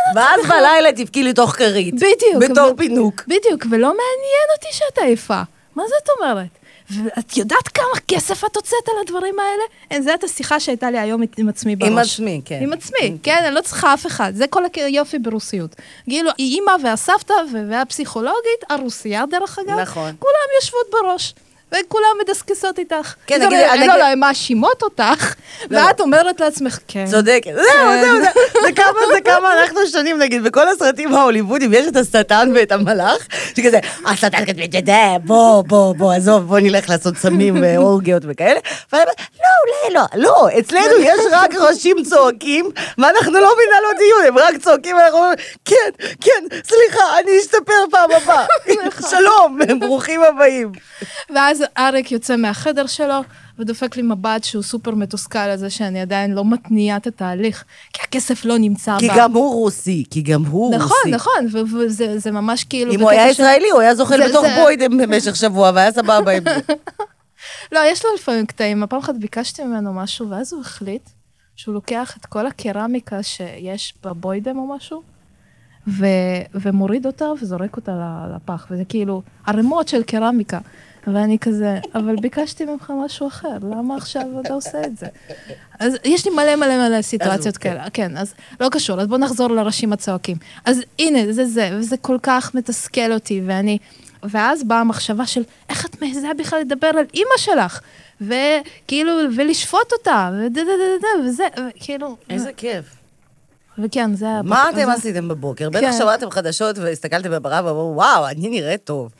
[0.08, 0.56] אותי ואז בכלל.
[0.60, 1.94] בלילה תבכי לי תוך כרית.
[1.94, 2.50] בדיוק.
[2.50, 3.22] בתור אבל- פינוק.
[3.26, 5.40] בדיוק, ולא מעניין אותי שאת עייפה.
[5.76, 6.48] מה זאת אומרת?
[6.90, 9.62] ואת יודעת כמה כסף את הוצאת על הדברים האלה?
[9.90, 11.90] אין, זו הייתה שיחה שהייתה לי היום עם עצמי בראש.
[11.90, 12.58] עם עצמי, כן.
[12.62, 14.32] עם עצמי, כן, אני לא צריכה אף אחד.
[14.34, 15.76] זה כל היופי ברוסיות.
[16.04, 17.34] כאילו, אימא והסבתא
[17.68, 20.14] והפסיכולוגית, הרוסייה דרך אגב, נכון.
[20.18, 21.34] כולם יושבות בראש.
[21.72, 23.14] וכולם מדסקסות איתך.
[23.26, 25.34] כן, נגיד- לא, לא, הן מאשימות אותך,
[25.70, 27.04] ואת אומרת לעצמך, כן.
[27.10, 27.50] צודקת.
[27.54, 27.64] זהו,
[28.02, 28.62] זהו, זהו.
[28.66, 33.26] זה כמה, זה כמה אנחנו שונים, נגיד, בכל הסרטים ההוליוודיים יש את השטן ואת המלאך,
[33.56, 34.92] שכזה, השטן כזה,
[35.24, 38.60] בוא, בוא, בוא, עזוב, בוא נלך לעשות סמים ואורגיות וכאלה.
[38.92, 39.46] ואני אומרת, לא,
[39.88, 44.96] אולי לא, לא, אצלנו יש רק ראשים צועקים, ואנחנו לא מנהלות דיון, הם רק צועקים,
[44.96, 48.46] ואנחנו אומרים, כן, כן, סליחה, אני אשתפר פעם הבאה.
[49.10, 50.72] שלום, ברוכים הבאים.
[51.34, 53.20] ואז אריק יוצא מהחדר שלו,
[53.58, 58.00] ודופק לי מבט שהוא סופר מתוסכל על זה שאני עדיין לא מתניעה את התהליך, כי
[58.02, 59.14] הכסף לא נמצא כי בה.
[59.18, 60.76] גם הוא רוסי, כי גם הוא רוסי.
[61.10, 62.92] נכון, נכון, וזה זה ממש כאילו...
[62.92, 65.92] אם הוא היה של- ישראלי, הוא היה זוכל זה- בתוך זה- בוידם במשך שבוע, והיה
[65.92, 66.74] סבבה עם זה.
[67.72, 68.86] לא, יש לו לפעמים קטעים.
[68.88, 71.10] פעם אחת ביקשתי ממנו משהו, ואז הוא החליט
[71.56, 75.02] שהוא לוקח את כל הקרמיקה שיש בבוידם או משהו,
[75.88, 76.06] ו-
[76.54, 77.92] ומוריד אותה וזורק אותה
[78.36, 80.58] לפח, וזה כאילו ערימות של קרמיקה.
[81.06, 85.06] ואני כזה, אבל ביקשתי ממך משהו אחר, למה עכשיו אתה עושה את זה?
[85.78, 87.56] אז יש לי מלא מלא מלא סיטואציות.
[87.56, 90.36] כאלה, כן, אז לא קשור, אז בואו נחזור לראשים הצועקים.
[90.64, 93.78] אז הנה, זה זה, וזה כל כך מתסכל אותי, ואני...
[94.22, 97.80] ואז באה המחשבה של איך את מעיזה בכלל לדבר על אימא שלך,
[98.20, 102.16] וכאילו, ולשפוט אותה, ודדדדד, וזה, כאילו...
[102.30, 102.84] איזה כיף.
[103.78, 104.42] וכן, זה היה...
[104.42, 105.70] מה אתם עשיתם בבוקר?
[105.70, 105.92] בטח כן.
[105.98, 109.12] שמעתם חדשות והסתכלתם בברק ואמרו, וואו, אני נראית טוב.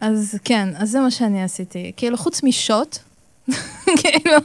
[0.00, 1.92] אז כן, אז זה מה שאני עשיתי.
[1.96, 2.98] כאילו, חוץ משוט,
[4.00, 4.36] כאילו,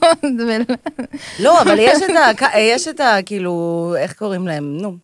[1.40, 2.60] לא, אבל יש את ה...
[2.74, 3.18] יש את ה...
[3.26, 4.78] כאילו, איך קוראים להם?
[4.78, 4.98] נו.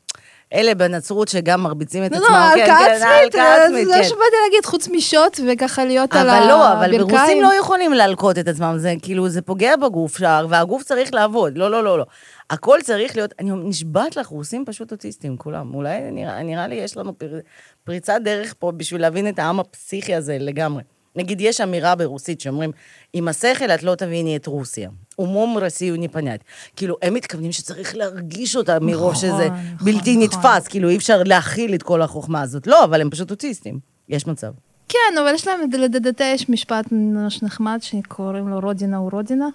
[0.53, 2.29] אלה בנצרות שגם מרביצים את לא, עצמם.
[2.29, 4.03] לא, כן, הלקאה כן, עצמית, זה עצמית, זה כן.
[4.03, 6.49] שבאתי להגיד, חוץ משוט וככה להיות על אבל הברכיים.
[6.49, 10.83] לא, אבל ברוסים לא יכולים להלקות את עצמם, זה כאילו, זה פוגע בגוף שער, והגוף
[10.83, 11.57] צריך לעבוד.
[11.57, 12.05] לא, לא, לא, לא.
[12.49, 15.73] הכל צריך להיות, אני נשבעת לך, רוסים פשוט אוטיסטים, כולם.
[15.73, 17.39] אולי נראה, נראה לי יש לנו פר,
[17.83, 20.83] פריצת דרך פה בשביל להבין את העם הפסיכי הזה לגמרי.
[21.15, 22.71] נגיד, יש אמירה ברוסית שאומרים,
[23.13, 24.89] עם השכל את לא תביני את רוסיה.
[25.19, 26.41] אומום רוסי נפנית.
[26.75, 30.23] כאילו, הם מתכוונים שצריך להרגיש אותה מרוב נכון, שזה נכון, בלתי נכון.
[30.23, 32.67] נתפס, כאילו, אי אפשר להכיל את כל החוכמה הזאת.
[32.67, 33.79] לא, אבל הם פשוט אוטיסטים.
[34.09, 34.51] יש מצב.
[34.89, 39.47] כן, אבל יש להם, לדדתה יש משפט ממש נחמד שקוראים לו רודינה הוא רודינה.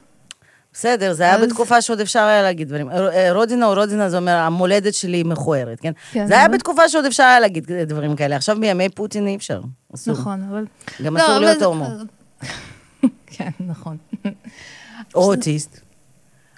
[0.78, 2.90] בסדר, זה היה בתקופה שעוד אפשר היה להגיד דברים.
[2.90, 5.92] אה, רודינה או רודינה, זה אומר, המולדת שלי מכוערת, כן?
[6.12, 8.36] כן, זה היה בתקופה שעוד אפשר היה להגיד דברים כאלה.
[8.36, 9.60] עכשיו בימי פוטין אי אפשר.
[9.94, 10.14] אסור.
[10.14, 10.64] נכון, אבל...
[11.04, 11.88] גם לא, אסור להיות הומו.
[13.36, 13.96] כן, נכון.
[15.14, 15.80] או אוטיסט.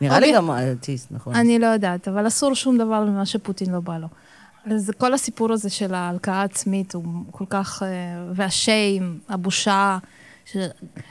[0.01, 0.37] נראה לי אוקיי.
[0.37, 1.35] גם אוטיסט, נכון.
[1.35, 4.09] אני לא יודעת, אבל אסור שום דבר ממה שפוטין לא בא לו.
[4.75, 7.83] אז כל הסיפור הזה של ההלקאה העצמית הוא כל כך...
[7.83, 7.89] אה,
[8.35, 9.99] וה shame, הבושה.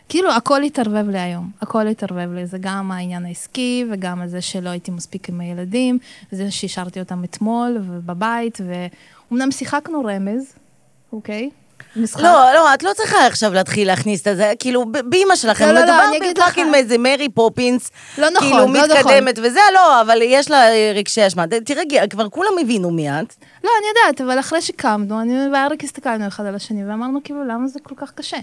[0.10, 2.46] כאילו הכל התערבב לי היום, הכל התערבב לי.
[2.46, 6.00] זה גם העניין העסקי, וגם זה שלא הייתי מספיק עם הילדים,
[6.34, 10.54] וזה שהשארתי אותם אתמול ובבית, ואומנם שיחקנו רמז,
[11.14, 11.50] אוקיי?
[11.96, 12.24] משחק.
[12.24, 15.72] לא, לא, את לא צריכה עכשיו להתחיל להכניס את זה, כאילו, ב- באמא שלכם, לא,
[15.72, 16.38] לא, לא, מדובר לך.
[16.38, 18.98] ב fucking מאיזה מרי פופינס, לא נכון, כאילו, לא נכון.
[18.98, 21.44] מתקדמת וזה, לא, אבל יש לה אה, רגשי אשמה.
[21.66, 23.36] תרגעי, כבר כולם הבינו מי את.
[23.64, 27.68] לא, אני יודעת, אבל אחרי שקמנו, אני ואריק הסתכלנו אחד על השני, ואמרנו כאילו, למה
[27.68, 28.38] זה כל כך קשה?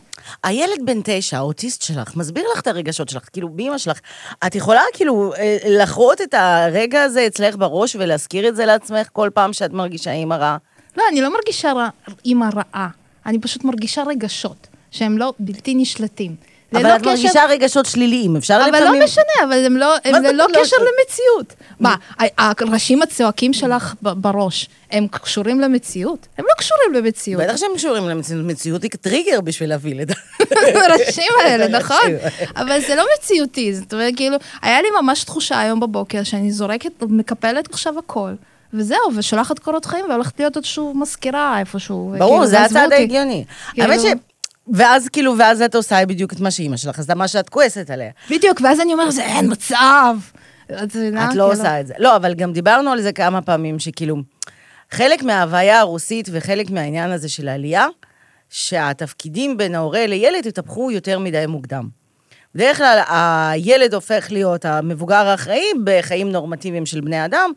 [0.44, 3.98] הילד בן תשע, האוטיסט שלך, מסביר לך את הרגשות שלך, כאילו, באמא שלך.
[4.46, 9.30] את יכולה כאילו אה, לחרות את הרגע הזה אצלך בראש ולהזכיר את זה לעצמך כל
[9.34, 10.56] פעם שאת מרגישה אימא רעה?
[10.96, 11.88] לא, אני לא מרגישה רע,
[12.24, 12.88] אימא רעה.
[13.26, 16.36] אני פשוט מרגישה רגשות, שהם לא בלתי נשלטים.
[16.74, 19.00] אבל ללא את מרגישה רגשות שליליים, אפשר אבל לפעמים...
[19.00, 20.78] לא משנה, אבל הם לא, הם ללא לא קשר משנה?
[20.78, 21.54] למציאות.
[21.80, 21.94] מה,
[22.38, 26.26] הראשים הצועקים שלך בראש, הם קשורים למציאות?
[26.38, 27.42] הם לא קשורים למציאות.
[27.42, 30.14] בטח שהם קשורים למציאות, מציאות היא טריגר בשביל את זה.
[30.84, 32.10] הראשים האלה, נכון?
[32.56, 36.90] אבל זה לא מציאותי, זאת אומרת, כאילו, היה לי ממש תחושה היום בבוקר שאני זורקת,
[37.02, 38.32] מקפלת עכשיו הכל,
[38.74, 42.14] וזהו, ושולחת קורות חיים והולכת להיות עוד שוב מזכירה איפשהו.
[42.18, 42.92] ברור, כאילו, זה הצעד.
[42.92, 43.44] ההגיוני.
[43.72, 44.04] כאילו- האמת ש...
[44.74, 48.10] ואז כאילו, ואז את עושה בדיוק את מה שאימא שלך עשתה, מה שאת כועסת עליה.
[48.30, 50.16] בדיוק, ואז אני אומרת, זה אין מצב.
[50.66, 51.20] את מבינה?
[51.24, 51.94] את לא כאילו- עושה את זה.
[51.98, 54.16] לא, אבל גם דיברנו על זה כמה פעמים, שכאילו,
[54.90, 57.86] חלק מההוויה הרוסית וחלק מהעניין הזה של העלייה,
[58.50, 61.88] שהתפקידים בין ההורה לילד התהפכו יותר מדי מוקדם.
[62.54, 67.50] בדרך כלל הילד הופך להיות המבוגר האחראי בחיים נורמטיביים של בני אדם,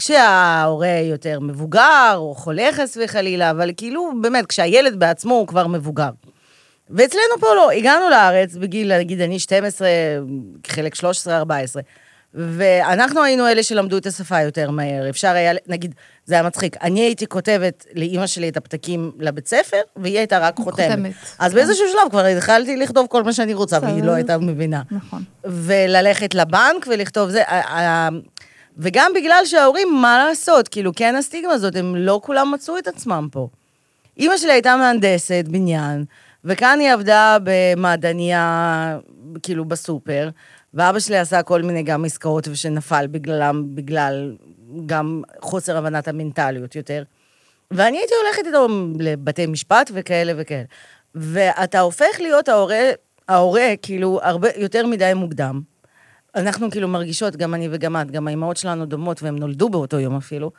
[0.00, 6.10] כשההורה יותר מבוגר, או חולה חס וחלילה, אבל כאילו, באמת, כשהילד בעצמו הוא כבר מבוגר.
[6.90, 9.88] ואצלנו פה לא, הגענו לארץ בגיל, נגיד, אני 12,
[10.66, 10.98] חלק 13-14,
[12.34, 15.08] ואנחנו היינו אלה שלמדו את השפה יותר מהר.
[15.10, 19.80] אפשר היה, נגיד, זה היה מצחיק, אני הייתי כותבת לאימא שלי את הפתקים לבית ספר,
[19.96, 20.90] והיא הייתה רק חותמת.
[20.90, 21.56] חותמת, אז כן.
[21.56, 24.02] באיזשהו שלב כבר התחלתי לכתוב כל מה שאני רוצה, והיא.
[24.02, 24.82] לא הייתה מבינה.
[24.90, 25.24] נכון.
[25.44, 27.42] וללכת לבנק ולכתוב זה.
[28.82, 33.28] וגם בגלל שההורים, מה לעשות, כאילו, כן הסטיגמה הזאת, הם לא כולם מצאו את עצמם
[33.32, 33.48] פה.
[34.16, 36.04] אימא שלי הייתה מהנדסת בניין,
[36.44, 38.98] וכאן היא עבדה במעדניה,
[39.42, 40.28] כאילו, בסופר,
[40.74, 44.36] ואבא שלי עשה כל מיני גם עסקאות שנפל בגללם, בגלל
[44.86, 47.02] גם חוסר הבנת המנטליות יותר.
[47.70, 48.66] ואני הייתי הולכת איתו
[48.98, 50.64] לבתי משפט וכאלה וכאלה.
[51.14, 52.90] ואתה הופך להיות ההורה,
[53.28, 55.60] ההורה, כאילו, הרבה, יותר מדי מוקדם.
[56.34, 60.16] אנחנו כאילו מרגישות, גם אני וגם את, גם האימהות שלנו דומות, והן נולדו באותו יום
[60.16, 60.50] אפילו,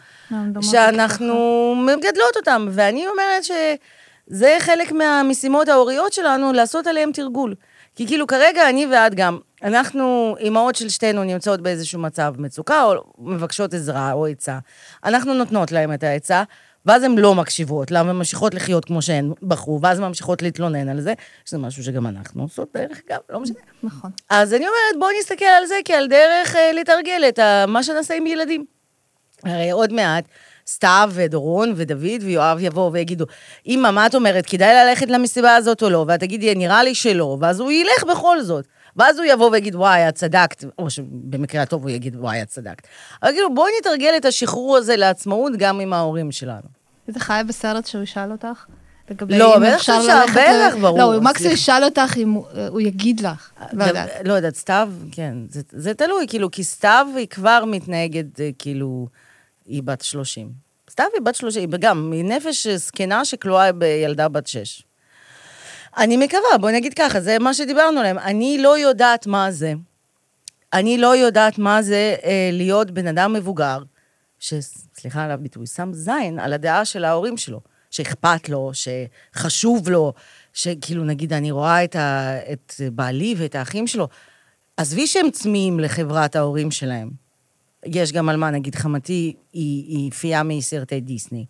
[0.61, 1.35] שאנחנו
[1.75, 2.67] מגדלות אותם.
[2.71, 7.55] ואני אומרת שזה חלק מהמשימות ההוריות שלנו, לעשות עליהם תרגול.
[7.95, 12.93] כי כאילו כרגע אני ואת גם, אנחנו, אימהות של שתינו נמצאות באיזשהו מצב מצוקה, או
[13.19, 14.59] מבקשות עזרה או עצה.
[15.03, 16.43] אנחנו נותנות להם את העצה,
[16.85, 21.01] ואז הן לא מקשיבות, למה הן ממשיכות לחיות כמו שהן בחרו, ואז ממשיכות להתלונן על
[21.01, 21.13] זה,
[21.45, 23.55] שזה משהו שגם אנחנו עושות דרך אגב, לא משנה.
[23.83, 24.11] נכון.
[24.29, 28.13] אז אני אומרת, בואו נסתכל על זה כעל דרך אה, לתרגל את ה- מה שנעשה
[28.13, 28.65] עם ילדים.
[29.43, 30.23] הרי עוד מעט,
[30.67, 33.25] סתיו ודורון ודוד ויואב יבואו ויגידו,
[33.67, 36.05] אמא, מה את אומרת, כדאי ללכת למסיבה הזאת או לא?
[36.07, 38.65] ואת תגידי, נראה לי שלא, ואז הוא ילך בכל זאת.
[38.95, 42.87] ואז הוא יבוא ויגיד, וואי, את צדקת, או שבמקרה הטוב הוא יגיד, וואי, את צדקת.
[43.23, 46.67] אבל כאילו, בואי נתרגל את השחרור הזה לעצמאות גם עם ההורים שלנו.
[47.07, 48.65] זה חיה בסרט שהוא ישאל אותך?
[49.11, 51.53] לגבי לא, אם בטח אפשר ללכת בטח, ל- ברור, לא, הוא מקסימום.
[51.53, 53.51] ישאל אותך אם הוא- יגיד לך.
[53.73, 54.09] לא יודעת.
[54.25, 59.07] לא יודעת, סתיו, כן, זה, זה תלוי, כאילו, כי סתיו היא כבר מתנהגת, אה, כאילו,
[59.65, 60.51] היא בת 30.
[60.91, 64.83] סתיו היא בת 30, וגם, היא נפש זקנה שכלואה בילדה בת 6.
[65.97, 68.19] אני מקווה, בואי נגיד ככה, זה מה שדיברנו עליהם.
[68.19, 69.73] אני לא יודעת מה זה.
[70.73, 73.79] אני לא יודעת מה זה אה, להיות בן אדם מבוגר,
[74.39, 80.13] שסליחה על הביטוי, שם זין על הדעה של ההורים שלו, שאכפת לו, שחשוב לו,
[80.53, 84.07] שכאילו, נגיד, אני רואה את, ה, את בעלי ואת האחים שלו,
[84.77, 87.09] עזבי שהם צמאים לחברת ההורים שלהם.
[87.85, 91.45] יש גם על מה, נגיד, חמתי היא, היא פייה מסרטי דיסני.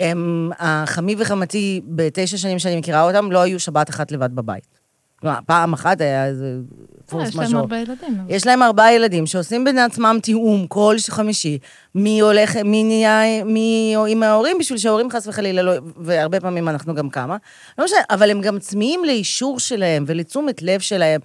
[0.00, 4.80] הם, החמי וחמתי, בתשע שנים שאני מכירה אותם, לא היו שבת אחת לבד בבית.
[5.20, 7.56] כלומר, פעם אחת היה איזה אה, פורס יש להם.
[7.56, 8.18] הרבה ילדים.
[8.28, 11.58] יש להם ארבעה ילדים שעושים בין עצמם תיאום כל חמישי,
[11.94, 16.94] מי הולך, מי נהיה, מי עם ההורים, בשביל שההורים חס וחלילה לא, והרבה פעמים אנחנו
[16.94, 17.36] גם כמה.
[17.78, 21.20] לא משנה, אבל הם גם צמאים לאישור שלהם ולתשומת לב שלהם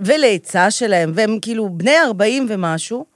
[0.00, 3.06] ולעצה שלהם, והם כאילו בני 40 ומשהו,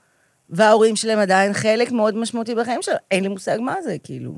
[0.49, 2.97] וההורים שלהם עדיין חלק מאוד משמעותי בחיים שלהם.
[3.11, 4.33] אין לי מושג מה זה, כאילו.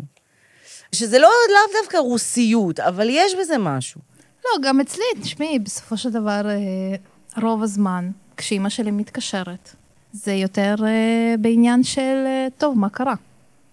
[0.93, 4.01] שזה לא לאו דווקא רוסיות, אבל יש בזה משהו.
[4.45, 6.95] לא, גם אצלי, תשמעי, בסופו של דבר, אה,
[7.41, 9.75] רוב הזמן, כשאימא שלי מתקשרת,
[10.13, 13.13] זה יותר אה, בעניין של, אה, טוב, מה קרה?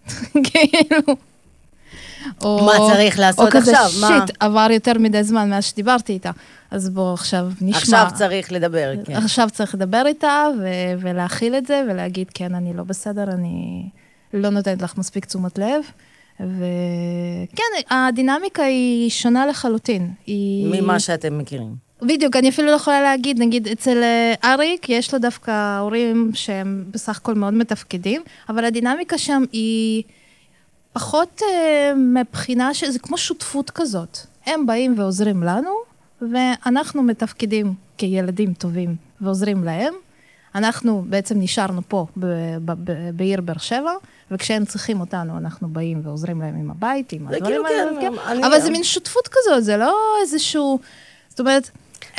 [0.44, 1.14] כאילו...
[2.42, 4.08] או, מה צריך לעשות או כזה, עכשיו?
[4.08, 6.30] שיט, עבר יותר מדי זמן מאז שדיברתי איתה,
[6.70, 7.78] אז בוא עכשיו נשמע.
[7.78, 9.16] עכשיו צריך לדבר, כן.
[9.16, 13.88] עכשיו צריך לדבר איתה ו- ולהכיל את זה ולהגיד, כן, אני לא בסדר, אני
[14.34, 15.82] לא נותנת לך מספיק תשומת לב.
[16.40, 20.10] וכן, הדינמיקה היא שונה לחלוטין.
[20.26, 20.82] היא...
[20.82, 21.90] ממה שאתם מכירים.
[22.02, 26.84] בדיוק, אני אפילו לא יכולה להגיד, נגיד, אצל אה, אריק יש לו דווקא הורים שהם
[26.90, 30.02] בסך הכל מאוד מתפקדים, אבל הדינמיקה שם היא
[30.92, 34.18] פחות אה, מבחינה שזה כמו שותפות כזאת.
[34.46, 35.70] הם באים ועוזרים לנו,
[36.32, 39.94] ואנחנו מתפקדים כילדים טובים ועוזרים להם.
[40.54, 42.06] אנחנו בעצם נשארנו פה
[43.14, 43.92] בעיר באר שבע,
[44.30, 48.00] וכשהם צריכים אותנו, אנחנו באים ועוזרים להם עם הבית, עם הדברים כאילו, האלה.
[48.00, 48.44] כן, כן.
[48.44, 50.78] אבל זה מין שותפות כזאת, זה לא איזשהו...
[51.28, 51.70] זאת אומרת...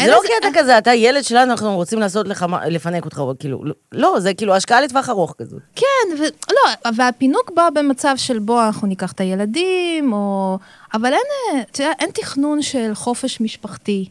[0.02, 3.64] זה לא קטע כזה, אתה ילד שלנו, אנחנו רוצים לעשות לך, לפנק אותך, או כאילו,
[3.92, 5.62] לא- זה כאילו השקעה לטווח ארוך כזאת.
[5.76, 6.24] כן, ו...
[6.52, 10.58] לא, והפינוק בא במצב של בוא, אנחנו ניקח את הילדים, או...
[10.94, 11.22] אבל אין,
[11.56, 14.10] אה, אתה יודע, אין תכנון של חופש משפחתי.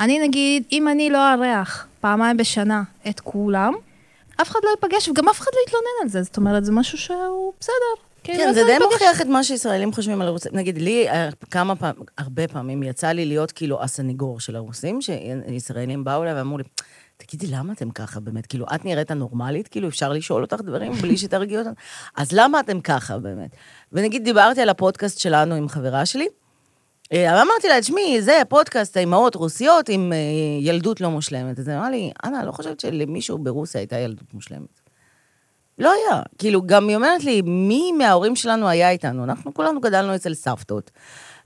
[0.00, 3.74] אני נגיד, אם אני לא אארח פעמיים בשנה את כולם,
[4.42, 6.22] אף אחד לא ייפגש, וגם אף אחד לא יתלונן על זה.
[6.22, 7.74] זאת אומרת, זה משהו שהוא בסדר.
[8.24, 8.84] כאילו, כן, זה די.
[8.92, 10.52] מוכיח את מה שישראלים חושבים על הרוסים.
[10.54, 16.04] נגיד, לי אה, כמה פעמים, הרבה פעמים יצא לי להיות כאילו הסניגור של הרוסים, שישראלים
[16.04, 16.64] באו אליי ואמרו לי,
[17.16, 18.46] תגידי, למה אתם ככה באמת?
[18.46, 21.74] כאילו, את נראית הנורמלית, כאילו, אפשר לשאול אותך דברים בלי שתרגיעי אותנו?
[22.16, 23.50] אז למה אתם ככה באמת?
[23.92, 26.28] ונגיד, דיברתי על הפודקאסט שלנו עם חברה שלי,
[27.12, 30.18] אמרתי לה, תשמעי, זה פודקאסט האימהות רוסיות עם אה,
[30.60, 31.58] ילדות לא מושלמת.
[31.58, 34.80] אז היא אמרה לי, אנה, לא חושבת שלמישהו ברוסיה הייתה ילדות מושלמת.
[35.78, 36.22] לא היה.
[36.38, 39.24] כאילו, גם היא אומרת לי, מי מההורים שלנו היה איתנו?
[39.24, 40.90] אנחנו כולנו גדלנו אצל סבתות.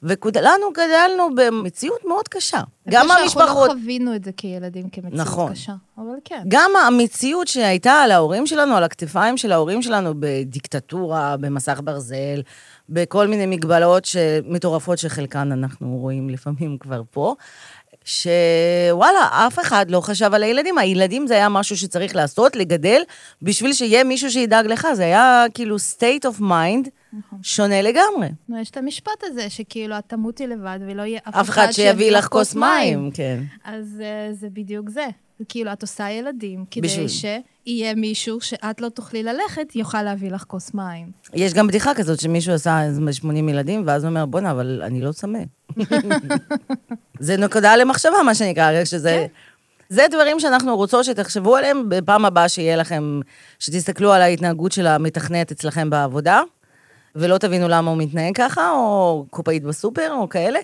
[0.02, 2.60] וכולנו גדלנו במציאות מאוד קשה.
[2.88, 3.42] גם המשפחות...
[3.42, 5.52] שאנחנו לא חווינו את זה כילדים כמציאות נכון.
[5.52, 5.72] קשה.
[5.98, 6.42] אבל כן.
[6.48, 12.42] גם המציאות שהייתה על ההורים שלנו, על הכתפיים של ההורים שלנו, בדיקטטורה, במסך ברזל,
[12.90, 14.08] בכל מיני מגבלות.
[14.44, 17.34] מטורפות שחלקן אנחנו רואים לפעמים כבר פה,
[18.04, 20.78] שוואלה, אף אחד לא חשב על הילדים.
[20.78, 23.02] הילדים זה היה משהו שצריך לעשות, לגדל,
[23.42, 24.86] בשביל שיהיה מישהו שידאג לך.
[24.94, 26.88] זה היה כאילו state of mind
[27.42, 28.28] שונה לגמרי.
[28.60, 32.28] יש את המשפט הזה, שכאילו, את תמותי לבד ולא יהיה אף, אף אחד שיביא לך
[32.28, 33.40] כוס מים, כן.
[33.64, 35.06] אז uh, זה בדיוק זה.
[35.48, 40.44] כאילו, את עושה ילדים, כדי בשביל- שיהיה מישהו שאת לא תוכלי ללכת, יוכל להביא לך
[40.44, 41.10] כוס מים.
[41.34, 45.00] יש גם בדיחה כזאת שמישהו עשה איזה 80 ילדים, ואז הוא אומר, בואנה, אבל אני
[45.00, 45.38] לא צמא.
[47.20, 49.10] זה נקודה למחשבה, מה שנקרא, רק שזה...
[49.10, 49.26] כן.
[49.88, 53.20] זה דברים שאנחנו רוצות שתחשבו עליהם בפעם הבאה שיהיה לכם,
[53.58, 56.40] שתסתכלו על ההתנהגות של המתכנת אצלכם בעבודה,
[57.16, 60.58] ולא תבינו למה הוא מתנהג ככה, או קופאית בסופר, או כאלה.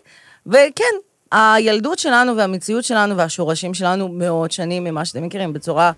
[0.46, 0.94] וכן,
[1.32, 5.92] הילדות שלנו והמציאות שלנו והשורשים שלנו מאות שנים ממה שאתם מכירים, בצורה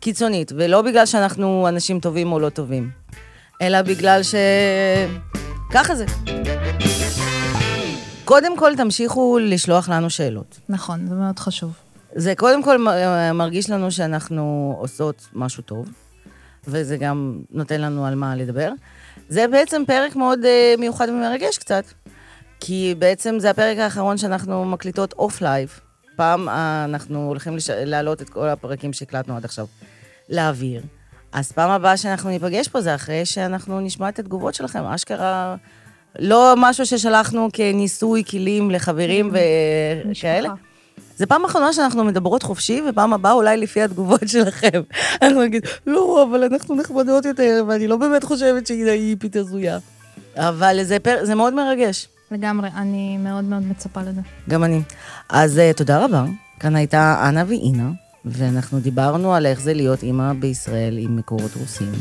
[0.00, 2.90] קיצונית, ולא בגלל שאנחנו אנשים טובים או לא טובים,
[3.62, 4.34] אלא בגלל ש...
[5.72, 6.04] ככה זה.
[8.24, 10.60] קודם כל, תמשיכו לשלוח לנו שאלות.
[10.68, 11.72] נכון, זה מאוד חשוב.
[12.14, 15.88] זה קודם כל מ- מרגיש לנו שאנחנו עושות משהו טוב,
[16.66, 18.70] וזה גם נותן לנו על מה לדבר.
[19.28, 21.84] זה בעצם פרק מאוד אה, מיוחד ומרגש קצת,
[22.60, 25.80] כי בעצם זה הפרק האחרון שאנחנו מקליטות off live.
[26.16, 26.52] פעם אה,
[26.84, 27.70] אנחנו הולכים לש...
[27.70, 29.66] להעלות את כל הפרקים שהקלטנו עד עכשיו
[30.28, 30.82] לאוויר.
[31.32, 34.84] אז פעם הבאה שאנחנו ניפגש פה זה אחרי שאנחנו נשמע את התגובות שלכם.
[34.84, 35.56] אשכרה,
[36.18, 40.48] לא משהו ששלחנו כניסוי כלים לחברים וכאלה.
[40.48, 40.64] משפחה.
[41.16, 44.82] זה פעם אחרונה שאנחנו מדברות חופשי, ופעם הבאה אולי לפי התגובות שלכם.
[45.22, 49.78] אנחנו נגיד, לא, אבל אנחנו נחמדות יותר, ואני לא באמת חושבת שהיא היפית הזויה.
[50.36, 51.18] אבל זה, פר...
[51.22, 54.20] זה מאוד מרגש, לגמרי, אני מאוד מאוד מצפה לזה.
[54.48, 54.82] גם אני.
[55.28, 56.24] אז uh, תודה רבה.
[56.60, 57.90] כאן הייתה אנה ואינה,
[58.24, 61.92] ואנחנו דיברנו על איך זה להיות אימא בישראל עם מקורות רוסים.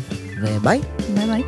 [0.42, 0.82] וביי.
[1.16, 1.44] ביי ביי.